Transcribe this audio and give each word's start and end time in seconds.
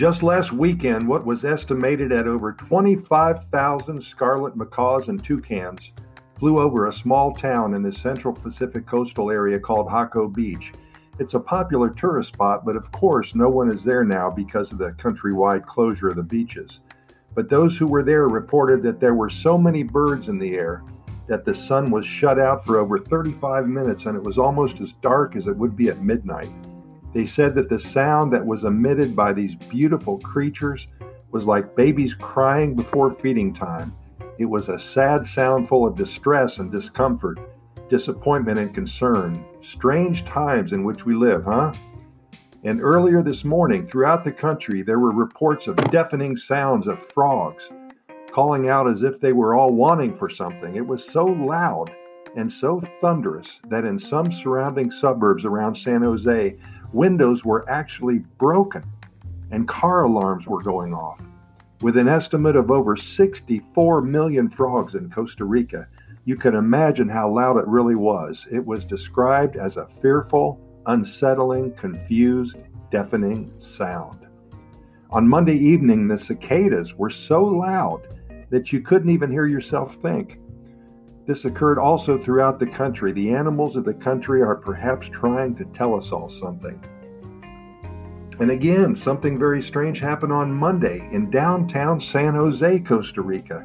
Just 0.00 0.22
last 0.22 0.50
weekend, 0.50 1.06
what 1.06 1.26
was 1.26 1.44
estimated 1.44 2.10
at 2.10 2.26
over 2.26 2.54
25,000 2.54 4.02
scarlet 4.02 4.56
macaws 4.56 5.08
and 5.08 5.22
toucans 5.22 5.92
flew 6.38 6.58
over 6.58 6.86
a 6.86 6.92
small 6.92 7.34
town 7.34 7.74
in 7.74 7.82
the 7.82 7.92
central 7.92 8.32
Pacific 8.32 8.86
coastal 8.86 9.30
area 9.30 9.58
called 9.58 9.88
Jaco 9.88 10.34
Beach. 10.34 10.72
It's 11.18 11.34
a 11.34 11.38
popular 11.38 11.90
tourist 11.90 12.30
spot, 12.32 12.64
but 12.64 12.76
of 12.76 12.90
course, 12.92 13.34
no 13.34 13.50
one 13.50 13.70
is 13.70 13.84
there 13.84 14.02
now 14.02 14.30
because 14.30 14.72
of 14.72 14.78
the 14.78 14.92
countrywide 14.92 15.66
closure 15.66 16.08
of 16.08 16.16
the 16.16 16.22
beaches. 16.22 16.80
But 17.34 17.50
those 17.50 17.76
who 17.76 17.86
were 17.86 18.02
there 18.02 18.26
reported 18.26 18.82
that 18.84 19.00
there 19.00 19.14
were 19.14 19.28
so 19.28 19.58
many 19.58 19.82
birds 19.82 20.28
in 20.28 20.38
the 20.38 20.54
air 20.54 20.82
that 21.26 21.44
the 21.44 21.54
sun 21.54 21.90
was 21.90 22.06
shut 22.06 22.38
out 22.38 22.64
for 22.64 22.78
over 22.78 22.98
35 22.98 23.66
minutes 23.66 24.06
and 24.06 24.16
it 24.16 24.22
was 24.22 24.38
almost 24.38 24.80
as 24.80 24.94
dark 25.02 25.36
as 25.36 25.46
it 25.46 25.56
would 25.58 25.76
be 25.76 25.90
at 25.90 26.02
midnight. 26.02 26.50
They 27.12 27.26
said 27.26 27.54
that 27.56 27.68
the 27.68 27.78
sound 27.78 28.32
that 28.32 28.44
was 28.44 28.64
emitted 28.64 29.16
by 29.16 29.32
these 29.32 29.54
beautiful 29.54 30.18
creatures 30.18 30.88
was 31.32 31.46
like 31.46 31.76
babies 31.76 32.14
crying 32.14 32.74
before 32.74 33.14
feeding 33.14 33.52
time. 33.52 33.94
It 34.38 34.44
was 34.44 34.68
a 34.68 34.78
sad 34.78 35.26
sound 35.26 35.68
full 35.68 35.86
of 35.86 35.96
distress 35.96 36.58
and 36.58 36.70
discomfort, 36.70 37.38
disappointment 37.88 38.58
and 38.58 38.74
concern. 38.74 39.44
Strange 39.60 40.24
times 40.24 40.72
in 40.72 40.84
which 40.84 41.04
we 41.04 41.14
live, 41.14 41.44
huh? 41.44 41.72
And 42.62 42.80
earlier 42.80 43.22
this 43.22 43.44
morning, 43.44 43.86
throughout 43.86 44.22
the 44.22 44.32
country, 44.32 44.82
there 44.82 44.98
were 44.98 45.12
reports 45.12 45.66
of 45.66 45.76
deafening 45.90 46.36
sounds 46.36 46.86
of 46.86 47.06
frogs 47.12 47.70
calling 48.30 48.68
out 48.68 48.88
as 48.88 49.02
if 49.02 49.20
they 49.20 49.32
were 49.32 49.54
all 49.54 49.72
wanting 49.72 50.14
for 50.14 50.28
something. 50.28 50.76
It 50.76 50.86
was 50.86 51.04
so 51.04 51.24
loud 51.24 51.90
and 52.36 52.50
so 52.50 52.80
thunderous 53.00 53.60
that 53.68 53.84
in 53.84 53.98
some 53.98 54.30
surrounding 54.32 54.90
suburbs 54.90 55.44
around 55.44 55.74
San 55.74 56.02
Jose, 56.02 56.56
windows 56.92 57.44
were 57.44 57.68
actually 57.68 58.20
broken 58.38 58.84
and 59.50 59.66
car 59.66 60.04
alarms 60.04 60.46
were 60.46 60.62
going 60.62 60.94
off. 60.94 61.20
With 61.80 61.96
an 61.96 62.08
estimate 62.08 62.56
of 62.56 62.70
over 62.70 62.96
64 62.96 64.02
million 64.02 64.48
frogs 64.50 64.94
in 64.94 65.10
Costa 65.10 65.44
Rica, 65.44 65.88
you 66.24 66.36
can 66.36 66.54
imagine 66.54 67.08
how 67.08 67.30
loud 67.30 67.56
it 67.56 67.66
really 67.66 67.94
was. 67.94 68.46
It 68.52 68.64
was 68.64 68.84
described 68.84 69.56
as 69.56 69.76
a 69.76 69.88
fearful, 70.00 70.60
unsettling, 70.86 71.72
confused, 71.74 72.58
deafening 72.90 73.52
sound. 73.58 74.26
On 75.10 75.28
Monday 75.28 75.56
evening, 75.56 76.06
the 76.06 76.18
cicadas 76.18 76.94
were 76.94 77.10
so 77.10 77.42
loud 77.42 78.06
that 78.50 78.72
you 78.72 78.80
couldn't 78.80 79.10
even 79.10 79.30
hear 79.30 79.46
yourself 79.46 79.96
think. 79.96 80.38
This 81.30 81.44
occurred 81.44 81.78
also 81.78 82.18
throughout 82.18 82.58
the 82.58 82.66
country. 82.66 83.12
The 83.12 83.30
animals 83.30 83.76
of 83.76 83.84
the 83.84 83.94
country 83.94 84.42
are 84.42 84.56
perhaps 84.56 85.08
trying 85.08 85.54
to 85.58 85.64
tell 85.66 85.94
us 85.94 86.10
all 86.10 86.28
something. 86.28 86.84
And 88.40 88.50
again, 88.50 88.96
something 88.96 89.38
very 89.38 89.62
strange 89.62 90.00
happened 90.00 90.32
on 90.32 90.52
Monday 90.52 91.08
in 91.12 91.30
downtown 91.30 92.00
San 92.00 92.34
Jose, 92.34 92.80
Costa 92.80 93.22
Rica. 93.22 93.64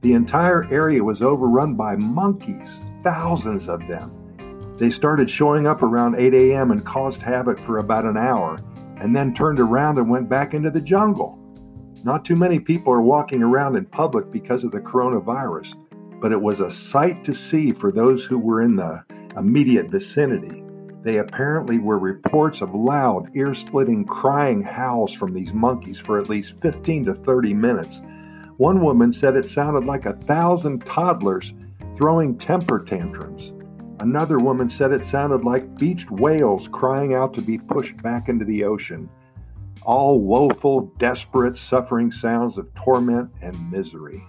The 0.00 0.14
entire 0.14 0.64
area 0.72 1.04
was 1.04 1.22
overrun 1.22 1.76
by 1.76 1.94
monkeys, 1.94 2.82
thousands 3.04 3.68
of 3.68 3.86
them. 3.86 4.74
They 4.76 4.90
started 4.90 5.30
showing 5.30 5.68
up 5.68 5.82
around 5.82 6.16
8 6.16 6.34
a.m. 6.34 6.72
and 6.72 6.84
caused 6.84 7.22
havoc 7.22 7.60
for 7.60 7.78
about 7.78 8.06
an 8.06 8.16
hour, 8.16 8.58
and 8.96 9.14
then 9.14 9.32
turned 9.32 9.60
around 9.60 9.98
and 9.98 10.10
went 10.10 10.28
back 10.28 10.52
into 10.52 10.72
the 10.72 10.80
jungle. 10.80 11.38
Not 12.02 12.24
too 12.24 12.34
many 12.34 12.58
people 12.58 12.92
are 12.92 13.00
walking 13.00 13.40
around 13.40 13.76
in 13.76 13.86
public 13.86 14.32
because 14.32 14.64
of 14.64 14.72
the 14.72 14.80
coronavirus, 14.80 15.76
but 16.24 16.32
it 16.32 16.40
was 16.40 16.60
a 16.60 16.70
sight 16.70 17.22
to 17.22 17.34
see 17.34 17.70
for 17.70 17.92
those 17.92 18.24
who 18.24 18.38
were 18.38 18.62
in 18.62 18.76
the 18.76 19.04
immediate 19.36 19.90
vicinity. 19.90 20.64
They 21.02 21.18
apparently 21.18 21.76
were 21.76 21.98
reports 21.98 22.62
of 22.62 22.74
loud, 22.74 23.28
ear 23.36 23.52
splitting 23.52 24.06
crying 24.06 24.62
howls 24.62 25.12
from 25.12 25.34
these 25.34 25.52
monkeys 25.52 25.98
for 25.98 26.18
at 26.18 26.30
least 26.30 26.58
15 26.62 27.04
to 27.04 27.14
30 27.14 27.52
minutes. 27.52 28.00
One 28.56 28.80
woman 28.80 29.12
said 29.12 29.36
it 29.36 29.50
sounded 29.50 29.84
like 29.84 30.06
a 30.06 30.14
thousand 30.14 30.86
toddlers 30.86 31.52
throwing 31.94 32.38
temper 32.38 32.82
tantrums. 32.82 33.52
Another 34.00 34.38
woman 34.38 34.70
said 34.70 34.92
it 34.92 35.04
sounded 35.04 35.44
like 35.44 35.76
beached 35.76 36.10
whales 36.10 36.68
crying 36.68 37.12
out 37.12 37.34
to 37.34 37.42
be 37.42 37.58
pushed 37.58 37.98
back 37.98 38.30
into 38.30 38.46
the 38.46 38.64
ocean. 38.64 39.10
All 39.82 40.18
woeful, 40.22 40.90
desperate, 40.96 41.54
suffering 41.54 42.10
sounds 42.10 42.56
of 42.56 42.72
torment 42.74 43.30
and 43.42 43.70
misery. 43.70 44.26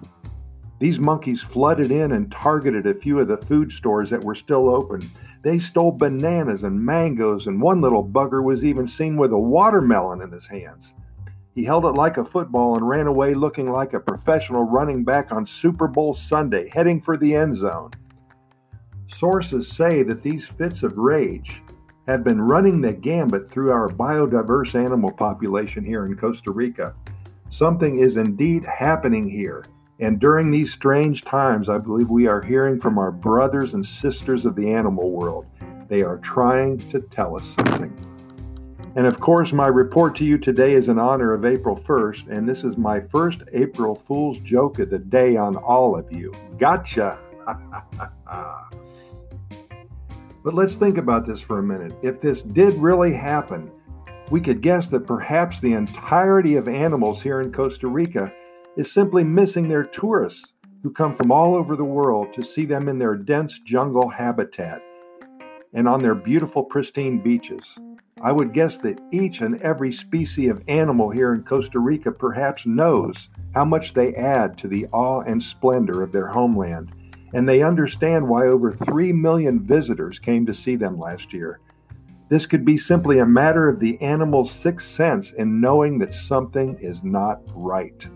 These 0.78 1.00
monkeys 1.00 1.41
flooded 1.41 1.90
in 1.90 2.12
and 2.12 2.31
targeted 2.31 2.86
a 2.86 2.94
few 2.94 3.19
of 3.19 3.30
the 3.30 3.38
food 3.38 3.72
stores 3.72 4.09
that 4.09 4.24
were 4.24 4.36
still 4.36 4.69
open. 4.69 5.09
They 5.41 5.58
stole 5.58 5.91
bananas 5.91 6.63
and 6.63 6.84
mangoes, 6.84 7.47
and 7.47 7.62
one 7.62 7.80
little 7.80 8.03
bugger 8.03 8.44
was 8.44 8.66
even 8.66 8.88
seen 8.88 9.16
with 9.16 9.31
a 9.31 9.38
watermelon 9.38 10.22
in 10.22 10.31
his 10.31 10.47
hands. 10.47 10.94
He 11.53 11.63
held 11.63 11.86
it 11.86 11.91
like 11.91 12.18
a 12.18 12.25
football 12.25 12.75
and 12.75 12.88
ran 12.88 13.08
away 13.08 13.34
looking 13.34 13.72
like 13.72 13.94
a 13.94 14.00
professional 14.02 14.63
running 14.63 15.06
back 15.06 15.31
on 15.31 15.46
Super 15.46 15.88
Bowl 15.88 16.13
Sunday, 16.13 16.68
heading 16.68 17.00
for 17.00 17.16
the 17.16 17.34
end 17.34 17.56
zone. 17.56 17.92
Sources 19.07 19.72
say 19.72 20.03
that 20.03 20.22
these 20.22 20.46
fits 20.46 20.84
of 20.84 20.97
rage 20.97 21.62
have 22.07 22.25
been 22.25 22.42
running 22.42 22.81
the 22.81 22.92
gambit 22.92 23.50
through 23.50 23.72
our 23.72 23.88
biodiverse 23.88 24.75
animal 24.75 25.12
population 25.12 25.86
here 25.86 26.06
in 26.06 26.18
Costa 26.18 26.52
Rica. 26.52 26.94
Something 27.50 28.00
is 28.00 28.18
indeed 28.18 28.66
happening 28.66 29.30
here 29.30 29.63
and 30.00 30.19
during 30.19 30.51
these 30.51 30.73
strange 30.73 31.23
times, 31.23 31.69
I 31.69 31.78
believe 31.78 32.09
we 32.09 32.28
are 32.28 32.41
hearing 32.41 32.79
from 32.79 32.97
our 32.97 33.11
brothers 33.11 33.73
and 33.73 33.85
sisters 33.85 34.45
of 34.45 34.56
the 34.56 34.69
animal 34.72 35.11
world. 35.11 35.45
They 35.88 36.01
are 36.01 36.17
trying 36.17 36.89
to 36.89 37.00
tell 37.00 37.38
us 37.38 37.47
something. 37.47 37.94
And 38.97 39.07
of 39.07 39.19
course, 39.19 39.53
my 39.53 39.67
report 39.67 40.16
to 40.17 40.25
you 40.25 40.38
today 40.38 40.73
is 40.73 40.89
in 40.89 41.00
honor 41.00 41.33
of 41.33 41.45
April 41.45 41.78
1st, 41.78 42.29
and 42.29 42.47
this 42.47 42.63
is 42.63 42.78
my 42.78 43.00
first 43.00 43.41
April 43.53 43.95
Fool's 43.95 44.39
joke 44.39 44.79
of 44.79 44.89
the 44.89 45.00
day 45.00 45.38
on 45.38 45.56
all 45.56 45.97
of 45.97 46.12
you. 46.12 46.33
Gotcha! 46.57 47.17
but 50.44 50.53
let's 50.53 50.75
think 50.75 50.97
about 50.97 51.25
this 51.25 51.39
for 51.39 51.59
a 51.59 51.63
minute. 51.63 51.94
If 52.01 52.19
this 52.19 52.41
did 52.41 52.73
really 52.75 53.13
happen, 53.13 53.72
we 54.29 54.41
could 54.41 54.62
guess 54.62 54.88
that 54.88 55.06
perhaps 55.06 55.59
the 55.59 55.73
entirety 55.73 56.56
of 56.56 56.67
animals 56.67 57.22
here 57.22 57.41
in 57.41 57.51
Costa 57.53 57.88
Rica 57.88 58.33
is 58.78 58.91
simply 58.91 59.24
missing 59.24 59.68
their 59.68 59.84
tourists 59.84 60.53
who 60.84 60.91
come 60.91 61.16
from 61.16 61.31
all 61.31 61.56
over 61.56 61.75
the 61.75 61.84
world 61.84 62.34
to 62.34 62.44
see 62.44 62.66
them 62.66 62.88
in 62.88 63.00
their 63.00 63.16
dense 63.16 63.59
jungle 63.59 64.09
habitat 64.09 64.81
and 65.74 65.88
on 65.88 66.02
their 66.02 66.16
beautiful, 66.16 66.63
pristine 66.63 67.19
beaches. 67.19 67.75
I 68.22 68.31
would 68.31 68.53
guess 68.53 68.78
that 68.80 69.00
each 69.12 69.41
and 69.41 69.62
every 69.62 69.91
species 69.91 70.50
of 70.50 70.63
animal 70.68 71.09
here 71.09 71.34
in 71.34 71.44
Costa 71.44 71.80
Rica 71.80 72.12
perhaps 72.12 72.66
knows 72.66 73.30
how 73.53 73.66
much 73.66 73.94
they 73.94 74.16
add 74.16 74.58
to 74.59 74.68
the 74.68 74.88
awe 74.94 75.22
and 75.22 75.42
splendor 75.42 76.02
of 76.02 76.12
their 76.12 76.28
homeland, 76.28 76.92
and 77.34 77.47
they 77.47 77.62
understand 77.62 78.28
why 78.28 78.47
over 78.47 78.72
3 78.72 79.12
million 79.12 79.63
visitors 79.63 80.18
came 80.18 80.46
to 80.46 80.53
see 80.53 80.75
them 80.75 80.97
last 80.97 81.34
year. 81.34 81.59
This 82.30 82.46
could 82.46 82.63
be 82.63 82.78
simply 82.78 83.19
a 83.19 83.25
matter 83.25 83.68
of 83.68 83.80
the 83.80 84.02
animal's 84.02 84.52
sixth 84.52 84.88
sense 84.88 85.31
in 85.34 85.59
knowing 85.59 86.00
that 86.00 86.13
something 86.13 86.78
is 86.80 87.03
not 87.03 87.42
right. 87.53 88.07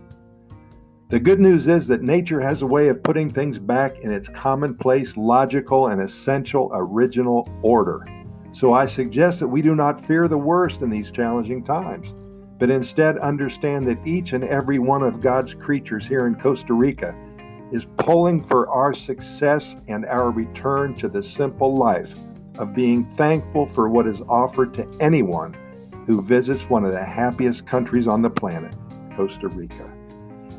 The 1.10 1.18
good 1.18 1.40
news 1.40 1.66
is 1.66 1.88
that 1.88 2.02
nature 2.02 2.40
has 2.40 2.62
a 2.62 2.66
way 2.66 2.86
of 2.86 3.02
putting 3.02 3.28
things 3.28 3.58
back 3.58 3.98
in 3.98 4.12
its 4.12 4.28
commonplace, 4.28 5.16
logical, 5.16 5.88
and 5.88 6.00
essential 6.00 6.70
original 6.72 7.48
order. 7.62 8.06
So 8.52 8.74
I 8.74 8.86
suggest 8.86 9.40
that 9.40 9.48
we 9.48 9.60
do 9.60 9.74
not 9.74 10.06
fear 10.06 10.28
the 10.28 10.38
worst 10.38 10.82
in 10.82 10.88
these 10.88 11.10
challenging 11.10 11.64
times, 11.64 12.14
but 12.60 12.70
instead 12.70 13.18
understand 13.18 13.86
that 13.86 14.06
each 14.06 14.34
and 14.34 14.44
every 14.44 14.78
one 14.78 15.02
of 15.02 15.20
God's 15.20 15.52
creatures 15.52 16.06
here 16.06 16.28
in 16.28 16.36
Costa 16.36 16.74
Rica 16.74 17.12
is 17.72 17.88
pulling 17.98 18.44
for 18.44 18.68
our 18.68 18.94
success 18.94 19.74
and 19.88 20.06
our 20.06 20.30
return 20.30 20.94
to 20.94 21.08
the 21.08 21.24
simple 21.24 21.74
life 21.74 22.14
of 22.56 22.72
being 22.72 23.04
thankful 23.16 23.66
for 23.66 23.88
what 23.88 24.06
is 24.06 24.20
offered 24.28 24.72
to 24.74 24.88
anyone 25.00 25.56
who 26.06 26.22
visits 26.22 26.70
one 26.70 26.84
of 26.84 26.92
the 26.92 27.04
happiest 27.04 27.66
countries 27.66 28.06
on 28.06 28.22
the 28.22 28.30
planet, 28.30 28.76
Costa 29.16 29.48
Rica. 29.48 29.99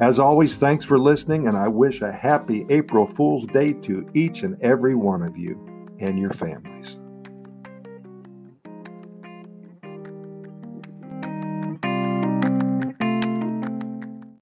As 0.02 0.18
always, 0.18 0.56
thanks 0.56 0.84
for 0.84 0.98
listening, 0.98 1.48
and 1.48 1.56
I 1.56 1.68
wish 1.68 2.02
a 2.02 2.12
happy 2.12 2.66
April 2.72 3.06
Fool's 3.06 3.46
Day 3.46 3.74
to 3.74 4.10
each 4.16 4.42
and 4.42 4.60
every 4.60 4.96
one 4.96 5.22
of 5.22 5.38
you 5.38 5.64
and 6.00 6.18
your 6.18 6.32
families. 6.32 6.98